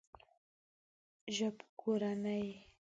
ژبکورنۍ 1.35 2.41